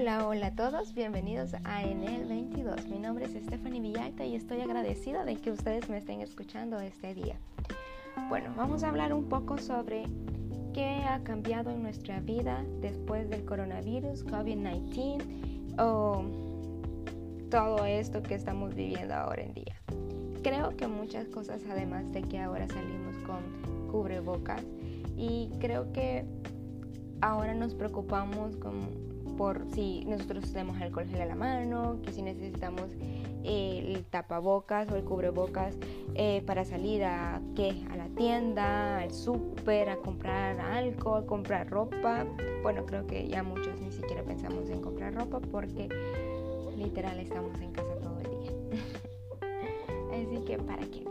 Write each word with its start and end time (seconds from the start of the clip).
Hola, 0.00 0.26
hola 0.26 0.46
a 0.46 0.54
todos, 0.54 0.94
bienvenidos 0.94 1.52
a 1.62 1.82
Enel 1.82 2.24
22. 2.24 2.88
Mi 2.88 2.98
nombre 2.98 3.26
es 3.26 3.32
Stephanie 3.32 3.82
Villalta 3.82 4.24
y 4.24 4.34
estoy 4.34 4.62
agradecida 4.62 5.26
de 5.26 5.36
que 5.36 5.50
ustedes 5.50 5.90
me 5.90 5.98
estén 5.98 6.22
escuchando 6.22 6.80
este 6.80 7.12
día. 7.12 7.36
Bueno, 8.30 8.50
vamos 8.56 8.82
a 8.82 8.88
hablar 8.88 9.12
un 9.12 9.28
poco 9.28 9.58
sobre 9.58 10.04
qué 10.72 11.02
ha 11.06 11.22
cambiado 11.22 11.70
en 11.70 11.82
nuestra 11.82 12.18
vida 12.20 12.64
después 12.80 13.28
del 13.28 13.44
coronavirus, 13.44 14.24
COVID-19 14.24 15.78
o 15.78 16.24
todo 17.50 17.84
esto 17.84 18.22
que 18.22 18.36
estamos 18.36 18.74
viviendo 18.74 19.12
ahora 19.12 19.42
en 19.42 19.52
día. 19.52 19.82
Creo 20.42 20.74
que 20.78 20.86
muchas 20.86 21.28
cosas, 21.28 21.60
además 21.70 22.10
de 22.10 22.22
que 22.22 22.38
ahora 22.38 22.66
salimos 22.68 23.16
con 23.26 23.90
cubrebocas 23.92 24.62
y 25.18 25.50
creo 25.60 25.92
que 25.92 26.24
ahora 27.20 27.52
nos 27.52 27.74
preocupamos 27.74 28.56
con 28.56 29.09
por 29.40 29.64
si 29.72 30.04
nosotros 30.04 30.52
tenemos 30.52 30.78
alcohol 30.82 31.06
gel 31.06 31.22
a 31.22 31.24
la 31.24 31.34
mano, 31.34 31.96
que 32.04 32.12
si 32.12 32.20
necesitamos 32.20 32.90
el 33.42 34.04
tapabocas 34.10 34.90
o 34.92 34.96
el 34.96 35.02
cubrebocas 35.02 35.78
eh, 36.14 36.42
para 36.44 36.66
salir 36.66 37.02
a, 37.04 37.40
¿qué? 37.56 37.74
a 37.90 37.96
la 37.96 38.08
tienda, 38.08 38.98
al 38.98 39.14
súper, 39.14 39.88
a 39.88 39.96
comprar 39.96 40.60
algo, 40.60 41.14
a 41.14 41.24
comprar 41.24 41.70
ropa. 41.70 42.26
Bueno, 42.62 42.84
creo 42.84 43.06
que 43.06 43.28
ya 43.28 43.42
muchos 43.42 43.80
ni 43.80 43.90
siquiera 43.90 44.22
pensamos 44.22 44.68
en 44.68 44.82
comprar 44.82 45.14
ropa 45.14 45.40
porque 45.40 45.88
literal 46.76 47.18
estamos 47.18 47.58
en 47.62 47.72
casa 47.72 47.94
todo 48.02 48.20
el 48.20 48.40
día. 48.40 48.52
Así 50.12 50.44
que 50.44 50.58
para 50.58 50.84
qué 50.84 51.09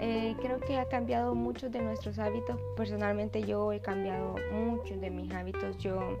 eh, 0.00 0.36
creo 0.40 0.60
que 0.60 0.78
ha 0.78 0.88
cambiado 0.88 1.34
muchos 1.34 1.72
de 1.72 1.80
nuestros 1.80 2.18
hábitos. 2.18 2.60
Personalmente 2.76 3.42
yo 3.42 3.72
he 3.72 3.80
cambiado 3.80 4.36
muchos 4.52 5.00
de 5.00 5.10
mis 5.10 5.32
hábitos. 5.32 5.76
Yo 5.78 6.18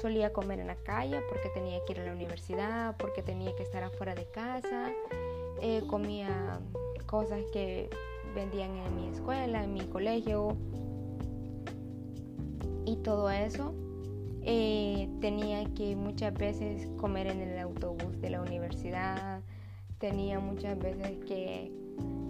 solía 0.00 0.32
comer 0.32 0.58
en 0.58 0.66
la 0.66 0.76
calle 0.76 1.20
porque 1.28 1.48
tenía 1.50 1.78
que 1.84 1.92
ir 1.92 2.00
a 2.00 2.04
la 2.04 2.12
universidad, 2.12 2.96
porque 2.96 3.22
tenía 3.22 3.54
que 3.54 3.62
estar 3.62 3.84
afuera 3.84 4.14
de 4.14 4.26
casa. 4.26 4.90
Eh, 5.60 5.82
comía 5.88 6.58
cosas 7.06 7.40
que 7.52 7.88
vendían 8.34 8.76
en 8.76 8.96
mi 8.96 9.08
escuela, 9.08 9.62
en 9.62 9.74
mi 9.74 9.82
colegio. 9.86 10.56
Y 12.84 12.96
todo 12.96 13.30
eso. 13.30 13.72
Eh, 14.44 15.08
tenía 15.20 15.64
que 15.74 15.94
muchas 15.94 16.34
veces 16.34 16.88
comer 16.96 17.28
en 17.28 17.40
el 17.40 17.58
autobús 17.60 18.20
de 18.20 18.30
la 18.30 18.42
universidad. 18.42 19.40
Tenía 19.98 20.40
muchas 20.40 20.76
veces 20.80 21.18
que 21.24 21.81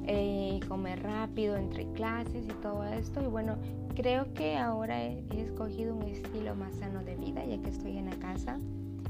eh, 0.06 0.60
comer 0.68 1.02
rápido 1.02 1.56
entre 1.56 1.86
clases 1.92 2.44
y 2.44 2.52
todo 2.62 2.84
esto. 2.84 3.22
Y 3.22 3.26
bueno, 3.26 3.56
creo 3.94 4.32
que 4.34 4.56
ahora 4.56 5.04
he, 5.04 5.24
escogido 5.36 5.94
un 5.94 6.02
estilo 6.04 6.54
más 6.54 6.74
sano 6.76 7.02
de 7.02 7.16
vida 7.16 7.44
ya 7.44 7.60
que 7.60 7.70
estoy 7.70 7.98
en 7.98 8.06
la 8.06 8.16
casa. 8.16 8.58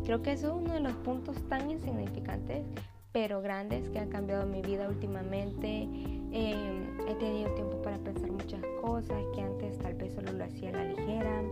Creo 0.05 0.23
que 0.23 0.33
eso 0.33 0.49
es 0.49 0.65
uno 0.65 0.75
de 0.75 0.81
los 0.81 0.93
puntos 0.95 1.37
tan 1.49 1.71
insignificantes 1.71 2.65
pero 3.13 3.43
grandes 3.43 3.89
que 3.91 3.99
han 3.99 4.09
cambiado 4.09 4.47
mi 4.47 4.63
vida 4.63 4.89
últimamente. 4.89 5.87
Eh, 6.33 6.83
he 7.07 7.15
tenido 7.17 7.51
tiempo 7.55 7.81
para 7.83 7.99
pensar 7.99 8.31
muchas 8.31 8.63
cosas 8.81 9.19
que 9.35 9.43
antes 9.43 9.79
tal 9.79 9.95
vez 9.95 10.15
solo 10.15 10.33
lo 10.33 10.45
hacía 10.45 10.71
a 10.71 10.73
la 10.73 10.85
ligera. 10.85 11.43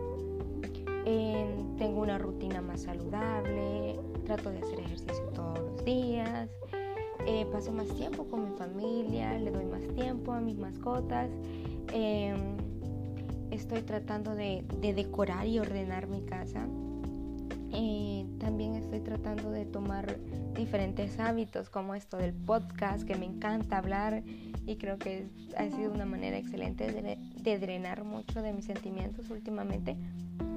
Eh, 1.05 1.45
tengo 1.77 2.01
una 2.01 2.17
rutina 2.17 2.61
más 2.61 2.81
saludable, 2.81 3.99
trato 4.25 4.49
de 4.49 4.59
hacer 4.59 4.79
ejercicio 4.79 5.23
todos 5.35 5.59
los 5.59 5.85
días. 5.85 6.49
Eh, 7.27 7.45
paso 7.51 7.71
más 7.71 7.87
tiempo 7.89 8.25
con 8.25 8.49
mi 8.49 8.57
familia, 8.57 9.37
le 9.37 9.51
doy 9.51 9.65
más 9.65 9.87
tiempo 9.95 10.33
a 10.33 10.41
mis 10.41 10.57
mascotas. 10.57 11.29
Em, 11.93 12.57
estoy 13.51 13.81
tratando 13.81 14.33
de, 14.33 14.63
decorar 14.81 15.45
y 15.45 15.59
ordenar 15.59 16.07
mi 16.07 16.21
casa. 16.23 16.67
Eh, 17.73 18.25
también 18.39 18.75
estoy 18.75 19.01
tratando 19.01 19.51
de 19.51 19.65
tomar 19.65 20.17
diferentes 20.55 21.19
hábitos 21.19 21.69
como 21.69 21.95
esto 21.95 22.17
del 22.17 22.33
podcast, 22.33 23.03
que 23.03 23.15
me 23.15 23.25
encanta 23.25 23.77
hablar 23.77 24.23
y 24.65 24.75
creo 24.77 24.97
que 24.97 25.27
ha 25.57 25.69
sido 25.69 25.91
una 25.91 26.05
manera 26.05 26.37
excelente 26.37 26.91
de, 26.91 27.17
de 27.17 27.59
drenar 27.59 28.03
mucho 28.03 28.41
de 28.41 28.51
mis 28.51 28.65
sentimientos 28.65 29.29
últimamente. 29.29 29.95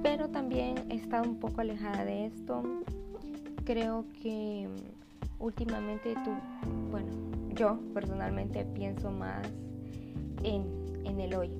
Pero 0.03 0.29
también 0.29 0.77
he 0.91 0.97
estado 0.97 1.29
un 1.29 1.39
poco 1.39 1.61
alejada 1.61 2.05
de 2.05 2.27
esto. 2.27 2.63
Creo 3.65 4.07
que 4.23 4.69
últimamente 5.45 6.15
tú, 6.25 6.31
bueno, 6.91 7.13
yo 7.55 7.79
personalmente 7.93 8.65
pienso 8.65 9.11
más 9.11 9.47
en, 10.43 10.65
en 11.05 11.21
el 11.21 11.35
hoy. 11.35 11.51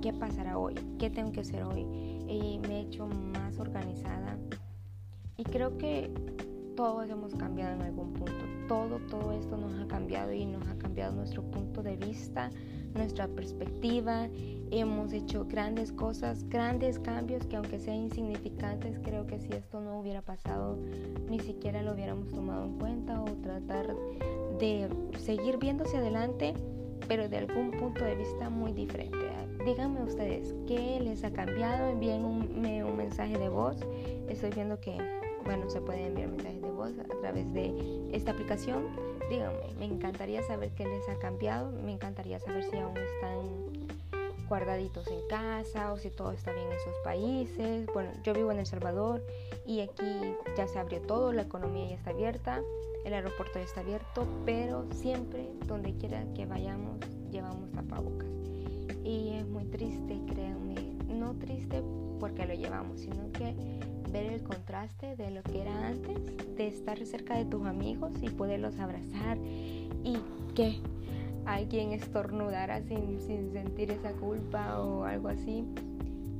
¿Qué 0.00 0.12
pasará 0.12 0.56
hoy? 0.56 0.74
¿Qué 0.98 1.10
tengo 1.10 1.32
que 1.32 1.40
hacer 1.40 1.64
hoy? 1.64 1.80
Y 2.28 2.60
me 2.60 2.78
he 2.78 2.80
hecho 2.82 3.06
más 3.06 3.58
organizada. 3.58 4.38
Y 5.36 5.42
creo 5.42 5.76
que 5.78 6.12
todos 6.74 7.08
hemos 7.10 7.34
cambiado 7.34 7.74
en 7.74 7.82
algún 7.82 8.12
punto. 8.12 8.32
Todo, 8.68 8.98
todo 9.10 9.32
esto 9.32 9.56
nos 9.56 9.78
ha 9.80 9.86
cambiado 9.86 10.32
y 10.32 10.46
nos 10.46 10.66
ha 10.68 10.76
cambiado 10.76 11.12
nuestro 11.12 11.42
punto 11.42 11.82
de 11.82 11.96
vista, 11.96 12.50
nuestra 12.94 13.28
perspectiva. 13.28 14.28
Hemos 14.70 15.12
hecho 15.12 15.44
grandes 15.44 15.92
cosas, 15.92 16.48
grandes 16.48 16.98
cambios 16.98 17.46
que 17.46 17.56
aunque 17.56 17.78
sean 17.78 17.96
insignificantes, 17.96 18.98
creo 19.02 19.26
que 19.26 19.38
si 19.38 19.52
esto 19.52 19.80
no 19.80 19.98
hubiera 19.98 20.22
pasado, 20.22 20.78
ni 21.28 21.40
siquiera 21.40 21.82
lo 21.82 21.92
hubiéramos 21.92 22.28
tomado 22.30 22.64
en 22.64 22.78
cuenta 22.78 23.20
o 23.20 23.26
tratar 23.42 23.94
de 24.58 24.88
seguir 25.18 25.58
hacia 25.80 25.98
adelante, 25.98 26.54
pero 27.08 27.28
de 27.28 27.38
algún 27.38 27.72
punto 27.72 28.04
de 28.04 28.14
vista 28.14 28.48
muy 28.48 28.72
diferente. 28.72 29.18
Díganme 29.66 30.02
ustedes, 30.02 30.54
¿qué 30.66 30.98
les 31.00 31.22
ha 31.22 31.32
cambiado? 31.32 31.88
Envíenme 31.88 32.84
un 32.84 32.96
mensaje 32.96 33.38
de 33.38 33.48
voz. 33.48 33.76
Estoy 34.28 34.50
viendo 34.50 34.80
que 34.80 34.96
bueno, 35.44 35.68
se 35.70 35.80
pueden 35.80 36.06
enviar 36.06 36.28
mensajes 36.28 36.62
de 36.62 36.70
voz 36.70 36.92
a 36.98 37.20
través 37.20 37.52
de 37.52 38.10
esta 38.12 38.32
aplicación. 38.32 38.88
Díganme, 39.30 39.74
me 39.78 39.86
encantaría 39.86 40.42
saber 40.42 40.70
qué 40.74 40.84
les 40.86 41.08
ha 41.08 41.18
cambiado, 41.18 41.70
me 41.70 41.92
encantaría 41.92 42.38
saber 42.38 42.64
si 42.64 42.76
aún 42.76 42.96
están 42.96 43.72
guardaditos 44.48 45.06
en 45.06 45.26
casa 45.28 45.92
o 45.92 45.96
si 45.96 46.10
todo 46.10 46.32
está 46.32 46.52
bien 46.52 46.70
en 46.70 46.78
sus 46.80 46.94
países. 47.02 47.86
Bueno, 47.94 48.10
yo 48.22 48.34
vivo 48.34 48.52
en 48.52 48.58
El 48.58 48.66
Salvador 48.66 49.24
y 49.66 49.80
aquí 49.80 50.36
ya 50.56 50.68
se 50.68 50.78
abrió 50.78 51.00
todo, 51.00 51.32
la 51.32 51.42
economía 51.42 51.88
ya 51.88 51.94
está 51.94 52.10
abierta, 52.10 52.62
el 53.06 53.14
aeropuerto 53.14 53.58
ya 53.58 53.64
está 53.64 53.80
abierto, 53.80 54.26
pero 54.44 54.84
siempre, 54.92 55.48
donde 55.66 55.94
quiera 55.96 56.24
que 56.34 56.44
vayamos, 56.44 56.98
llevamos 57.30 57.72
tapabocas. 57.72 58.28
Y 59.02 59.30
es 59.36 59.46
muy 59.46 59.64
triste, 59.64 60.20
créanme, 60.28 60.71
no 61.22 61.34
triste 61.34 61.82
porque 62.18 62.46
lo 62.46 62.54
llevamos, 62.54 63.00
sino 63.00 63.30
que 63.32 63.54
ver 64.10 64.26
el 64.26 64.42
contraste 64.42 65.16
de 65.16 65.30
lo 65.30 65.42
que 65.42 65.62
era 65.62 65.88
antes, 65.88 66.18
de 66.56 66.66
estar 66.66 66.98
cerca 67.06 67.36
de 67.36 67.44
tus 67.44 67.64
amigos 67.64 68.12
y 68.20 68.28
poderlos 68.28 68.78
abrazar 68.78 69.38
y 69.38 70.18
que 70.54 70.80
alguien 71.46 71.92
estornudara 71.92 72.82
sin, 72.82 73.20
sentir 73.20 73.90
esa 73.90 74.12
culpa 74.12 74.80
o 74.80 75.04
algo 75.04 75.28
así. 75.28 75.64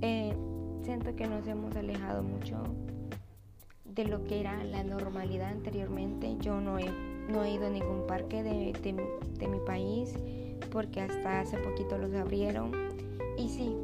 Eh, 0.00 0.34
siento 0.82 1.14
que 1.14 1.26
nos 1.26 1.47
hemos 1.47 1.75
alejado 1.76 2.22
mucho 2.22 2.56
de 3.84 4.04
lo 4.04 4.25
que 4.25 4.41
era 4.41 4.64
la 4.64 4.82
normalidad 4.82 5.50
anteriormente. 5.50 6.37
Yo 6.41 6.60
no 6.60 6.78
he, 6.78 6.91
no 7.28 7.44
he 7.44 7.54
ido 7.54 7.69
a 7.69 7.70
ningún 7.70 8.06
parque 8.06 8.43
de, 8.43 8.72
de 9.38 9.49
mi 9.49 9.59
país 9.60 10.14
porque 10.70 11.00
hasta 11.00 11.41
hace 11.41 11.56
poquito 11.59 11.99
los 11.99 12.12
abrieron. 12.14 12.72
Y 13.38 13.49
sí, 13.49 13.75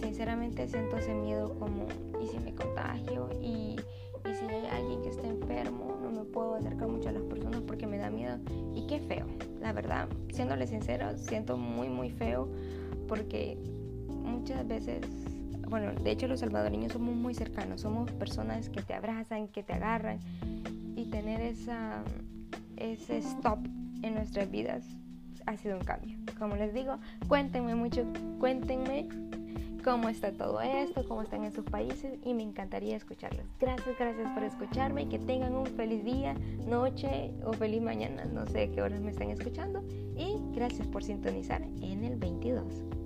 sinceramente 0.00 0.68
siento 0.68 0.96
ese 0.96 1.14
miedo 1.14 1.58
como, 1.58 1.86
¿y 2.22 2.26
si 2.28 2.38
me 2.38 2.54
contagio? 2.54 3.28
¿Y, 3.40 3.76
y 3.76 4.34
si 4.34 4.44
hay 4.46 4.66
alguien 4.66 5.02
que 5.02 5.08
está 5.08 5.26
enfermo? 5.26 5.98
No 6.02 6.10
me 6.10 6.24
puedo 6.24 6.54
acercar 6.54 6.88
mucho 6.88 7.08
a 7.08 7.12
las 7.12 7.22
personas 7.22 7.60
porque 7.62 7.86
me 7.86 7.98
da 7.98 8.10
miedo. 8.10 8.38
Y 8.74 8.86
qué 8.86 9.00
feo, 9.00 9.26
la 9.60 9.72
verdad, 9.72 10.08
siéndole 10.32 10.66
sincero, 10.66 11.16
siento 11.16 11.56
muy, 11.56 11.88
muy 11.88 12.10
feo 12.10 12.48
porque 13.06 13.58
muchas 14.08 14.66
veces, 14.66 15.00
bueno, 15.68 15.92
de 15.92 16.10
hecho 16.10 16.28
los 16.28 16.40
salvadoreños 16.40 16.92
somos 16.92 17.14
muy 17.14 17.34
cercanos, 17.34 17.80
somos 17.80 18.10
personas 18.12 18.68
que 18.68 18.82
te 18.82 18.94
abrazan, 18.94 19.48
que 19.48 19.62
te 19.62 19.72
agarran 19.72 20.18
y 20.96 21.06
tener 21.06 21.40
esa, 21.40 22.02
ese 22.76 23.18
stop 23.18 23.58
en 24.02 24.14
nuestras 24.14 24.50
vidas 24.50 24.84
ha 25.46 25.56
sido 25.56 25.78
un 25.78 25.84
cambio. 25.84 26.18
Como 26.38 26.56
les 26.56 26.74
digo, 26.74 26.98
cuéntenme 27.26 27.74
mucho, 27.74 28.04
cuéntenme 28.38 29.08
cómo 29.84 30.08
está 30.08 30.32
todo 30.32 30.60
esto, 30.60 31.06
cómo 31.06 31.22
están 31.22 31.44
en 31.44 31.52
sus 31.52 31.64
países 31.64 32.18
y 32.24 32.34
me 32.34 32.42
encantaría 32.42 32.96
escucharlos. 32.96 33.46
Gracias, 33.60 33.98
gracias 33.98 34.30
por 34.32 34.42
escucharme 34.42 35.02
y 35.02 35.06
que 35.06 35.18
tengan 35.18 35.54
un 35.54 35.66
feliz 35.66 36.04
día, 36.04 36.34
noche 36.66 37.32
o 37.44 37.52
feliz 37.52 37.82
mañana, 37.82 38.24
no 38.24 38.46
sé 38.46 38.70
qué 38.70 38.82
horas 38.82 39.00
me 39.00 39.10
están 39.10 39.30
escuchando 39.30 39.84
y 40.16 40.36
gracias 40.54 40.86
por 40.88 41.02
sintonizar 41.04 41.62
en 41.62 42.04
el 42.04 42.16
22. 42.16 42.97